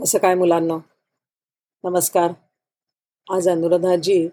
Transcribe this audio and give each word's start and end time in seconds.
कसं 0.00 0.18
काय 0.18 0.34
मुलांना? 0.34 0.76
नमस्कार. 1.84 2.32
आज 3.30 3.48
अनुराधाजी 3.48 4.28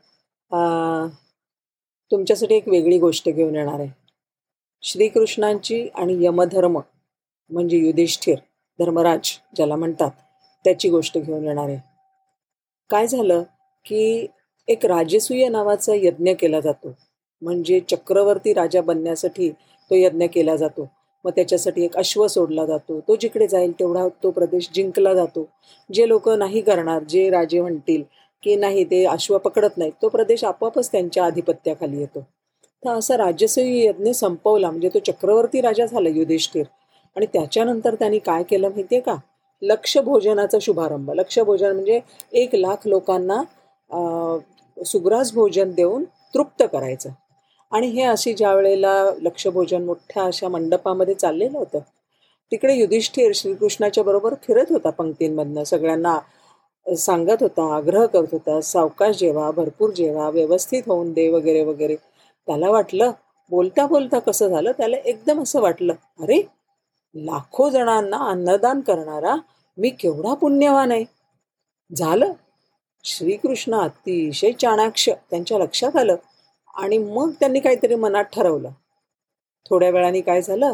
तुमच्यासाठी 2.11 2.55
एक 2.55 2.67
वेगळी 2.67 2.97
गोष्ट 2.99 3.29
घेऊन 3.29 3.55
येणार 3.55 3.79
आहे. 3.79 3.89
श्रीकृष्णांची 4.81 5.87
आणि 5.95 6.15
यमधर्म 6.25 6.79
म्हणजे 7.49 7.77
युधिष्ठिर 7.77 8.35
धर्मराज 8.79 9.31
ज्याला 9.55 9.75
म्हणतात 9.75 10.11
त्याची 10.63 10.89
गोष्ट 10.89 11.17
घेऊन 11.17 11.43
येणार 11.43 11.69
आहे. 11.69 11.77
काय 12.89 13.07
झालं 13.07 13.43
की 13.85 14.27
एक 14.67 14.85
राजसूय 14.85 15.47
नावाचा 15.47 15.93
यज्ञ 15.95 16.33
केला 16.33 16.59
जातो. 16.59 16.95
म्हणजे 17.41 17.79
चक्रवर्ती 17.79 18.53
राजा 18.53 18.81
बनण्यासाठी 18.81 19.49
तो 19.89 19.95
यज्ञ 19.95 20.25
केला 20.25 20.55
जातो. 20.55 20.89
मग 21.25 21.31
त्याच्यासाठी 21.35 21.83
एक 21.85 21.97
अश्व 21.97 22.25
सोडला 22.27 22.65
जातो. 22.65 22.99
तो 23.07 23.15
जिकडे 23.21 23.47
जाईल 23.47 23.71
तेवढा 23.79 24.07
तो 24.23 24.31
प्रदेश 24.31 24.69
जिंकला 24.73 25.13
जातो. 25.13 25.45
जे 25.89 26.07
लोक 26.07 26.29
नाही 26.29 26.61
करणार 26.61 27.03
जे 27.09 27.29
राजे 27.29 27.61
म्हणतील 27.61 28.03
की 28.43 28.55
नाही 28.55 28.83
ते 28.83 29.03
अश्व 29.05 29.37
पकडत 29.37 29.77
नाहीत 29.77 29.93
तो 30.01 30.07
प्रदेश 30.09 30.43
आपोआपच 30.43 30.91
त्यांच्या 30.91 31.25
आधिपत्याखाली 31.25 31.99
येतो. 31.99 32.19
तर 32.83 32.89
असा 32.89 33.17
राजसूय 33.17 33.85
यज्ञ 33.85 34.11
संपवला. 34.11 34.69
म्हणजे 34.71 34.89
तो 34.93 34.99
चक्रवर्ती 35.07 35.61
राजा 35.61 35.85
झाला 35.85 36.09
युधिष्ठिर. 36.09 36.63
आणि 37.15 37.25
त्याच्यानंतर 37.25 37.95
त्यांनी 37.95 38.19
काय 38.19 38.43
केलं 38.43 38.69
माहिती 38.69 38.95
आहे 38.95 39.01
का? 39.01 39.15
लक्ष 39.61 39.97
भोजनाचा 39.97 40.57
शुभारंभ. 40.61 41.11
लक्ष 41.11 41.39
भोजन 41.39 41.73
म्हणजे 41.73 41.99
एक 42.33 42.55
लाख 42.55 42.87
लोकांना 42.87 43.41
सुग्रास 44.77 45.33
भोजन 45.33 45.71
देऊन 45.71 46.03
तृप्त 46.33 46.63
करायचं. 46.71 47.09
आणि 47.71 47.87
हे 47.87 48.01
अशी 48.01 48.33
ज्या 48.33 48.53
वेळेला 48.53 48.93
लक्षभोजन 49.21 49.85
मोठ्या 49.85 50.23
अशा 50.23 50.47
मंडपामध्ये 50.49 51.13
चाललेलं 51.13 51.57
होतं 51.57 51.79
तिकडे 52.51 52.73
युधिष्ठिर 52.75 53.31
श्रीकृष्णाच्या 53.35 54.03
बरोबर 54.03 54.33
फिरत 54.43 54.71
होता 54.71 54.89
पंक्तींमधनं. 54.89 55.63
सगळ्यांना 55.63 56.17
सांगत 56.85 57.41
होता 57.41 57.73
आग्रह 57.75 58.05
करत 58.05 58.27
होता 58.31 58.59
सावकाश 58.61 59.17
जेवा 59.17 59.49
भरपूर 59.51 59.89
जेवा 59.91 60.29
व्यवस्थित 60.29 60.83
होऊन 60.87 61.11
दे 61.13 61.27
वगैरे 61.29 61.63
वगैरे. 61.63 61.95
त्याला 62.47 62.69
वाटलं 62.69 63.11
बोलता 63.51 63.85
बोलता 63.87 64.19
कसं 64.19 64.47
झालं 64.47 64.71
त्याला 64.71 64.97
एकदम 65.05 65.41
असं 65.43 65.61
वाटलं 65.61 65.93
अरे 66.21 66.41
लाखो 67.15 67.69
जणांना 67.69 68.17
अन्नदान 68.17 68.81
करणारा 68.81 69.35
मी 69.77 69.89
केवढा 69.89 70.33
पुण्यवान 70.33 70.91
आहे. 70.91 71.03
झालं. 71.91 72.31
श्रीकृष्ण 73.03 73.75
अतिशय 73.75 74.51
चाणाक्ष 74.51 75.09
त्यांच्या 75.09 75.57
लक्षात 75.59 75.95
आलं. 75.95 76.15
आणि 76.73 76.97
मग 76.97 77.31
त्यांनी 77.39 77.59
काहीतरी 77.59 77.95
मनात 77.95 78.25
ठरवलं. 78.33 78.69
थोड्या 79.65 79.89
वेळाने 79.89 80.21
काय 80.21 80.41
झालं 80.41 80.73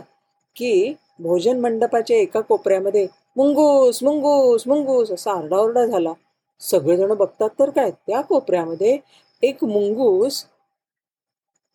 की 0.56 0.94
भोजन 1.20 1.60
मंडपाच्या 1.60 2.18
एका 2.18 2.42
कोपऱ्यामध्ये 2.42 3.08
मुंगूस 3.38 4.02
मुंगूस 4.04 4.68
मुंगूस 4.68 5.12
असा 5.12 5.32
आरडाओरडा 5.34 5.86
झाला. 5.86 6.14
सगळेजण 6.62 7.14
बघतात 7.14 7.50
तर 7.60 7.70
काय 7.70 7.92
त्या 7.92 8.22
कोपऱ्यामध्ये 8.22 8.98
एक 9.44 9.64
मुंगूस 9.64 10.44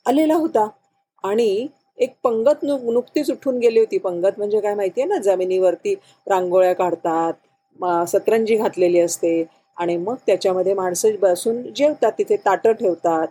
आलेला 0.07 0.35
होता. 0.35 0.67
आणि 1.25 1.67
एक 1.99 2.15
पंगत 2.25 2.63
नु 2.65 2.77
नुकतीच 2.93 3.31
उठून 3.31 3.59
गेली 3.59 3.79
होती. 3.79 3.99
पंगत 3.99 4.39
म्हणजे 4.39 4.61
काय 4.61 4.75
माहितीये 4.75 5.07
ना 5.07 5.19
जमिनीवरती 5.25 5.95
रांगोळ्या 6.27 6.73
काढतात 6.75 8.07
सतरंजी 8.09 8.57
घातलेली 8.57 9.01
असते. 9.01 9.45
आणि 9.77 9.97
मग 9.97 10.15
त्याच्यामध्ये 10.27 10.75
माणसं 10.75 11.15
बसून 11.21 11.63
जेवतात 11.75 12.13
तिथे 12.19 12.37
ताटं 12.47 12.73
ठेवतात 12.73 13.29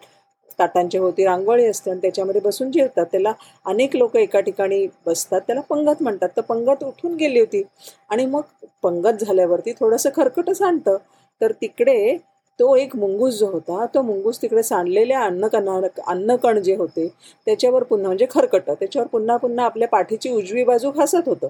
ताटांच्या 0.59 1.02
होती 1.02 1.25
रांगोळी 1.25 1.65
असते 1.65 1.91
आणि 1.91 1.99
त्याच्यामध्ये 2.02 2.41
बसून 2.41 2.71
जेवतात. 2.71 3.05
त्याला 3.05 3.33
अनेक 3.65 3.95
लोक 3.95 4.15
एका 4.17 4.39
ठिकाणी 4.39 4.85
बसतात. 5.05 5.41
त्याला 5.41 5.61
पंगत 5.69 6.03
म्हणतात. 6.03 6.29
तर 6.38 6.41
पंगत 6.41 6.83
उठून 6.83 7.15
गेली 7.15 7.39
होती 7.39 7.63
आणि 8.09 8.25
मग 8.25 8.41
पंगत 8.83 9.23
झाल्यावरती 9.23 9.71
थोडंसं 9.80 10.09
खरकटं 10.15 10.53
सांडतं 10.53 10.97
तर 11.41 11.52
तिकडे 11.61 12.17
तो 12.59 12.75
एक 12.75 12.95
मुंगूस 12.95 13.33
जो 13.33 13.47
होता 13.52 13.85
तो 13.93 14.02
मुंगूस 14.02 14.41
तिकडे 14.41 14.63
सांडलेल्या 14.63 15.19
अन्नकणा 15.23 15.80
अन्नकण 16.07 16.59
जे 16.64 16.76
होते 16.76 17.08
त्याच्यावर 17.47 17.83
पुन्हा 17.83 18.08
म्हणजे 18.08 18.26
खरकटं 18.31 18.73
त्याच्यावर 18.73 19.08
पुन्हा 19.08 19.37
पुन्हा 19.37 19.65
आपल्या 19.65 19.87
पाठीची 19.87 20.30
उजवी 20.30 20.64
बाजू 20.64 20.91
घासत 20.91 21.27
होतं. 21.27 21.47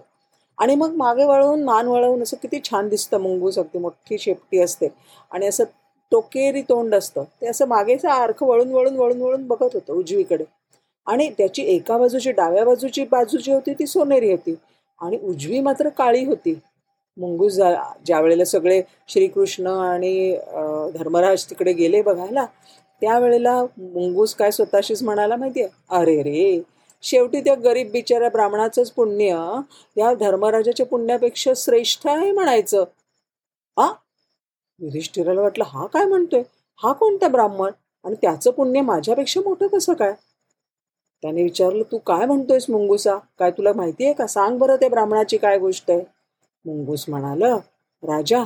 आणि 0.58 0.76
मग 0.76 0.94
मागे 0.96 1.26
वळवून 1.26 1.64
मान 1.64 1.88
वळवून 1.88 2.24
असं 2.24 2.38
किती 2.42 2.60
छान 2.64 2.90
दिसतं 2.90 3.22
मुंगूस. 3.22 3.58
अगदी 3.60 3.80
मोठी 3.80 4.18
शेपटी 4.18 4.60
असते. 4.60 4.88
आणि 5.32 5.48
असं 5.48 5.64
टोकेरी 6.12 6.62
तोंड 6.62 6.96
असतं. 6.96 7.24
ते 7.42 7.48
असं 7.48 7.68
मागेचा 7.68 8.14
अर्ख 8.14 8.44
वळून 8.44 8.72
वळून 8.72 8.96
वळून 8.98 9.22
वळून 9.22 9.48
बघत 9.48 9.74
होतं 9.74 9.94
उजवीकडे. 9.94 10.44
आणि 11.08 11.30
त्याची 11.38 11.64
एका 11.64 11.98
बाजूची 11.98 12.32
डाव्या 12.32 12.66
बाजूची 12.66 13.04
बाजू 13.12 13.38
जी 13.38 13.52
होती 13.52 13.74
ती 13.74 13.88
सोनेरी 13.88 14.32
होती. 14.32 14.56
आणि 15.02 15.18
उजवी 15.24 15.60
मात्र 15.60 15.90
काळी 15.90 16.24
होती. 16.26 16.60
मुंगूस 17.18 17.54
जा 17.54 17.74
ज्या 18.06 18.20
वेळेला 18.22 18.46
सगळे 18.46 18.82
श्रीकृष्ण 19.08 19.68
आणि 19.68 20.36
धर्मराज 20.96 21.46
तिकडे 21.50 21.74
गेले 21.74 22.02
बघायला 22.02 22.46
त्यावेळेला 23.02 23.64
मुंगूस 23.78 24.34
काय 24.36 24.52
स्वतःशीच 24.52 25.04
म्हणायला 25.04 25.36
माहितीये? 25.36 25.68
अरे 25.90 26.22
रे 26.24 26.62
शेवटी 27.04 27.42
त्या 27.42 27.56
गरीब 27.56 27.92
बिचाऱ्या 27.92 28.30
ब्राह्मणाचंच 28.30 28.92
पुण्य 28.92 29.28
या 29.98 30.14
धर्मराजाच्या 30.14 30.86
पुण्यापेक्षा 30.86 31.52
श्रेष्ठ 31.56 32.08
आहे 32.08 32.32
म्हणायचं. 32.32 32.84
आ? 33.78 33.88
युधिष्ठिराला 34.82 35.42
वाटलं 35.42 35.64
हा 35.68 35.86
काय 35.86 36.06
म्हणतोय? 36.06 36.44
हा 36.84 36.94
कोणता 36.94 37.28
ब्राह्मण? 37.28 37.72
आणि 38.06 38.16
त्याचं 38.22 38.52
पुण्य 38.52 38.82
माझ्यापेक्षा 38.82 39.42
मोठं 39.46 39.68
कसं 39.68 39.94
काय? 39.94 40.14
त्याने 41.22 41.44
विचारलं 41.44 41.84
तू 41.92 41.98
काय 41.98 42.26
म्हणतोयस 42.26 42.66
मुंगूसा? 42.70 43.16
काय 43.40 43.52
तुला 43.52 43.74
माहिती 43.74 44.06
आहे 44.06 44.14
का? 44.14 44.28
सांग 44.28 44.58
बरं 44.58 44.76
त्या 44.76 44.90
ब्राह्मणाची 44.90 45.38
काय 45.38 45.58
गोष्ट 45.58 45.92
आहे. 45.92 46.02
मुंगूस 46.66 47.06
म्हणालं 47.08 47.58
राजा 48.04 48.44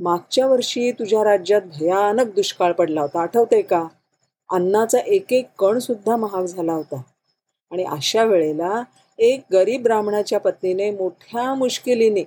मागच्या 0.00 0.46
वर्षी 0.46 0.92
तुझ्या 0.92 1.24
राज्यात 1.24 1.62
भयानक 1.62 2.34
दुष्काळ 2.34 2.72
पडला 2.72 3.00
होता. 3.00 3.20
आठवतंय 3.20 3.62
का? 3.62 3.86
अन्नाचा 4.50 4.98
एक 4.98 5.32
एक 5.32 5.48
कण 5.58 5.78
सुद्धा 5.78 6.16
महाग 6.16 6.44
झाला 6.44 6.72
होता. 6.72 7.02
आणि 7.70 7.84
अशा 7.84 8.24
वेळेला 8.24 8.82
एक 9.18 9.42
गरीब 9.52 9.82
ब्राह्मणाच्या 9.82 10.40
पत्नीने 10.40 10.90
मोठ्या 10.90 11.54
मुश्किलीने 11.54 12.24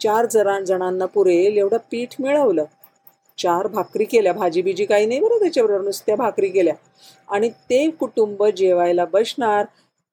चार 0.00 0.26
जरा 0.26 0.60
जणांना 0.60 1.06
पुरेल 1.06 1.56
एवढं 1.56 1.76
पीठ 1.90 2.14
मिळवलं. 2.20 2.64
चार 3.38 3.66
भाकरी 3.68 4.04
केल्या 4.06 4.32
भाजी 4.34 4.62
बिजी 4.62 4.84
काही 4.86 5.06
नाही 5.06 5.20
बरं 5.20 5.38
त्याच्याबरोबर 5.40 5.84
नुसत्या 5.84 6.16
भाकरी 6.16 6.48
केल्या. 6.50 6.74
आणि 7.28 7.48
ते 7.70 7.88
कुटुंब 7.92 8.44
जेवायला 8.56 9.04
बसणार 9.08 9.64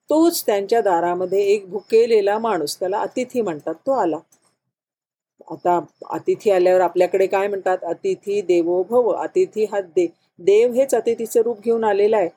तोच 0.09 0.41
त्यांच्या 0.45 0.81
दारामध्ये 0.81 1.41
एक 1.45 1.69
भुकेलेला 1.69 2.37
माणूस 2.39 2.79
त्याला 2.79 2.99
अतिथी 2.99 3.41
म्हणतात 3.41 3.73
तो 3.85 3.91
आला. 3.93 4.19
आता 5.47 5.73
अतिथी 6.11 6.49
आल्यावर 6.51 6.81
आपल्याकडे 6.81 7.27
काय 7.27 7.47
म्हणतात? 7.47 7.83
अतिथी 7.85 8.41
देवो 8.43 8.81
भव 8.89 9.11
अतिथी 9.13 9.65
हा 9.65 9.81
दे 9.95 10.07
देव 10.39 10.71
हेच 10.73 10.95
अतिथीचं 10.95 11.41
रूप 11.41 11.61
घेऊन 11.61 11.83
आलेला 11.85 12.17
आहे. 12.17 12.29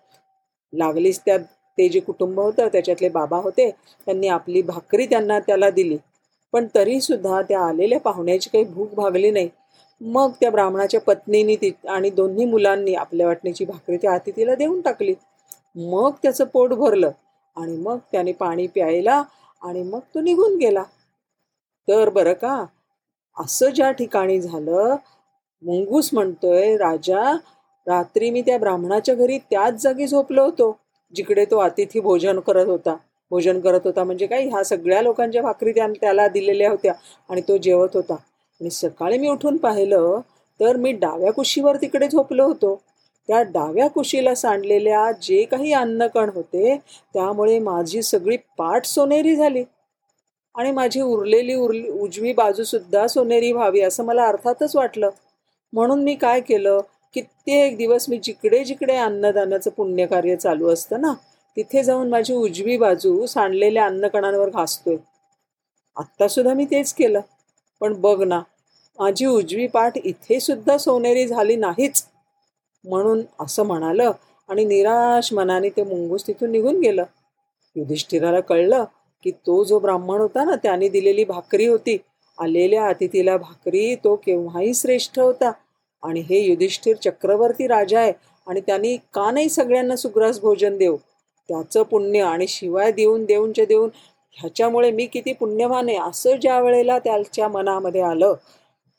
लागलीच 0.73 1.19
त्या 1.21 1.37
ते 1.79 1.89
जे 1.89 2.01
कुटुंब 2.01 2.39
होतं 2.41 2.69
त्याच्यातले 2.69 3.09
बाबा 3.11 3.37
होते 3.41 3.71
त्यांनी 3.71 4.29
आपली 4.31 4.63
भाकरी 4.65 5.07
त्यांना 5.07 5.39
त्याला 5.41 5.71
दिली. 5.71 5.97
पण 6.53 6.67
तरी 6.75 7.01
सुद्धा 7.01 7.41
त्या 7.43 7.61
आलेल्या 7.61 8.01
पाहुण्याची 8.01 8.51
काही 8.51 8.65
भूक 8.67 8.95
भागली 8.95 9.31
नाही. 9.31 9.49
मग 10.01 10.31
त्या 10.41 10.51
ब्राह्मणाच्या 10.51 11.01
पत्नीने 11.01 11.55
ती 11.57 11.71
आणि 11.89 12.11
दोन्ही 12.11 12.45
मुलांनी 12.45 12.95
आपल्या 12.95 13.27
वाटणीची 13.27 13.65
भाकरी 13.65 13.97
त्या 13.97 14.13
अतिथीला 14.15 14.55
देऊन 14.55 14.81
टाकली. 14.81 15.15
मग 15.77 16.11
त्याचं 16.23 16.45
पोट 16.45 16.73
भरलं 16.75 17.11
आणि 17.57 17.77
मग 17.77 17.99
त्याने 18.13 18.33
पाणी 18.33 18.67
प्यायला 18.67 19.23
आणि 19.63 19.83
मग 19.83 20.01
तो 20.15 20.21
निघून 20.21 20.57
गेला. 20.57 20.83
तर 21.89 22.09
बरं 22.11 22.33
का 22.35 22.65
असं 23.37 23.71
ज्या 23.71 23.91
ठिकाणी 23.93 24.41
झालं 24.41 24.97
मुंगूस 25.63 26.11
म्हणतोय 26.13 26.77
राजा 26.77 27.33
रात्री 27.87 28.31
मी 28.31 28.43
त्या 28.43 28.59
ब्राह्मणाच्या 28.59 29.15
घरी 29.15 29.39
त्याच 29.41 29.81
जागी 29.83 30.07
झोपलो 30.07 30.45
होतो 30.45 30.77
जिकडे 31.15 31.45
तो 31.45 31.59
अतिथी 31.59 32.01
भोजन 32.01 32.41
करत 32.41 32.67
होता. 32.67 32.97
भोजन 33.31 33.61
करत 33.61 33.81
होता 33.85 34.05
म्हणजे 34.05 34.27
काय 34.27 34.45
ह्या 34.45 34.63
सगळ्या 34.65 35.01
लोकांच्या 35.03 35.43
भाकरी 35.43 35.73
त्या 35.73 35.87
त्याला 36.01 36.27
दिलेल्या 36.29 36.71
होत्या 36.71 36.93
आणि 37.31 37.41
तो 37.49 37.57
जेवत 37.57 37.97
होता. 37.97 38.17
आणि 38.61 38.71
सकाळी 38.71 39.19
मी 39.19 39.29
उठून 39.29 39.57
पाहिलं 39.57 40.21
तर 40.61 40.77
मी 40.77 40.93
डाव्या 40.93 41.33
कुशीवर 41.33 41.77
तिकडे 41.77 42.09
झोपलो 42.09 42.47
होतो. 42.47 42.83
त्या 43.29 43.43
डाव्या 43.43 43.89
कुशीला 43.91 44.35
सांडलेल्या 44.35 45.13
जे 45.13 45.45
काही 45.45 45.73
अन्नकण 45.73 46.31
होते 46.35 46.77
त्यामुळे 47.15 47.59
माझी 47.59 48.03
सगळी 48.03 48.37
पाठ 48.37 48.87
सोनेरी 48.87 49.37
झाली. 49.37 49.65
आणि 50.55 50.71
माझी 50.71 51.01
उरलेली 51.01 51.55
उरली 51.55 51.89
उजवी 51.89 52.33
बाजूसुद्धा 52.33 53.07
सोनेरी 53.07 53.53
व्हावी 53.53 53.81
असं 53.81 54.05
मला 54.05 54.27
अर्थातच 54.27 54.77
वाटलं. 54.77 55.11
म्हणून 55.73 56.03
मी 56.03 56.15
काय 56.15 56.41
केलं 56.41 56.81
कित्येक 57.15 57.77
दिवस 57.77 58.09
मी 58.09 58.19
जिकडे 58.23 58.65
जिकडे 58.65 58.97
अन्नदानाचं 58.97 59.71
पुण्यकार्य 59.71 60.37
चालू 60.37 60.69
असतं 60.69 61.01
ना 61.01 61.13
तिथे 61.57 61.83
जाऊन 61.83 62.09
माझी 62.09 62.35
उजवी 62.35 62.77
बाजू 62.77 63.27
सांडलेल्या 63.27 63.87
अन्नकणांवर 63.87 64.51
घासतोय. 64.51 64.97
आत्ता 65.97 66.29
सुद्धा 66.29 66.55
मी 66.55 66.65
तेच 66.65 66.95
केलं. 66.95 67.21
पण 67.81 67.95
बघ 68.01 68.23
ना 68.23 68.41
माझी 68.99 69.27
उजवी 69.27 69.67
पाठ 69.67 69.99
इथे 70.05 70.41
सुद्धा 70.41 70.77
सोनेरी 70.79 71.27
झाली 71.27 71.57
नाहीच. 71.57 72.05
म्हणून 72.85 73.23
असं 73.41 73.63
म्हणालं 73.63 74.13
आणि 74.49 74.65
निराश 74.65 75.33
मनाने 75.33 75.69
ते 75.69 75.83
मुंगूस 75.83 76.27
तिथून 76.27 76.51
निघून 76.51 76.81
गेलं. 76.81 77.05
युधिष्ठिराला 77.77 78.41
कळलं 78.41 78.85
की 79.25 79.31
तो 79.31 79.65
जो 79.65 79.79
ब्राह्मण 79.79 80.21
होता 80.21 80.45
ना 80.45 80.55
त्याने 80.57 80.89
दिलेली 80.89 81.25
भाकरी 81.25 81.67
होती. 81.67 81.97
आलेल्या 82.39 82.87
अतिथीला 82.87 83.37
भाकरी 83.37 83.95
तो 83.95 84.15
केव्हाही 84.17 84.75
श्रेष्ठ 84.75 85.19
होता. 85.19 85.53
आणि 86.03 86.21
हे 86.21 86.41
युधिष्ठिर 86.41 86.97
चक्रवर्ती 86.97 87.67
राजा 87.67 88.01
आहे 88.01 88.13
आणि 88.47 88.61
त्यांनी 88.61 88.97
का 89.15 89.31
नाही 89.31 89.49
सगळ्यांना 89.49 89.97
सुग्रास 89.97 90.41
भोजन 90.41 90.77
देऊ? 90.77 90.97
त्याचं 91.49 91.83
पुण्य 91.83 92.21
आणि 92.21 92.47
शिवाय 92.49 92.93
देऊन 92.93 93.25
देऊनच्या 93.25 93.65
देऊन 93.65 93.89
ह्याच्यामुळे 94.39 94.91
मी 94.91 95.07
किती 95.07 95.33
पुण्यवान 95.33 95.89
आहे. 95.89 95.99
असं 96.01 96.37
ज्या 96.37 96.61
वेळेला 96.61 96.99
त्याच्या 96.99 97.49
मनामध्ये 97.49 98.01
आलं 98.03 98.35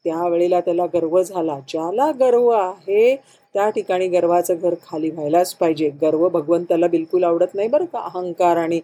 त्यावेळेला 0.05 0.59
त्याला 0.61 0.85
गर्व 0.85 1.21
झाला. 1.23 1.59
ज्याला 1.67 2.11
गर्व 2.19 2.47
आहे 2.49 3.15
त्या 3.55 3.69
ठिकाणी 3.69 4.07
गर्वाचं 4.07 4.55
घर 4.55 4.73
खाली 4.87 5.09
व्हायलाच 5.09 5.53
पाहिजे. 5.55 5.89
गर्व 6.01 6.27
भगवंताला 6.29 6.87
बिलकुल 6.87 7.23
आवडत 7.23 7.55
नाही 7.55 7.67
बरं 7.67 7.85
का. 7.85 7.99
अहंकार 7.99 8.57
आणि 8.57 8.79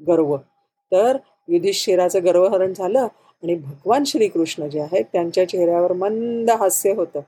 गर्व. 0.00 0.36
तर 0.92 1.16
युधिष्ठिराचं 1.48 2.24
गर्वहरण 2.24 2.72
झालं 2.72 2.98
आणि 3.42 3.54
भगवान 3.54 4.04
श्रीकृष्ण 4.04 4.68
जे 4.68 4.80
आहेत 4.80 5.04
त्यांच्या 5.12 5.48
चेहऱ्यावर 5.48 5.92
मंद 5.92 6.50
हास्य 6.50 6.92
होतं. 6.94 7.20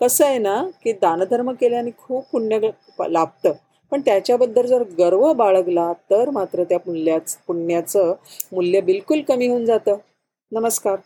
कसं 0.00 0.24
आहे 0.26 0.38
ना 0.38 0.62
की 0.84 0.92
दानधर्म 0.92 1.52
केल्याने 1.52 1.90
खूप 1.98 2.24
पुण्य 2.32 2.58
लाभतं. 3.08 3.52
पण 3.92 4.00
त्याच्याबद्दल 4.00 4.66
जर 4.66 4.82
गर्व 4.98 5.32
बाळगला 5.32 5.92
तर 6.10 6.30
मात्र 6.30 6.64
त्या 6.64 6.78
पुण्याच 6.78 7.36
पुण्याचं 7.46 8.14
मूल्य 8.52 8.80
बिलकुल 8.80 9.20
कमी 9.20 9.46
होऊन 9.48 9.64
जातं. 9.64 9.96
नमस्कार. 10.52 10.96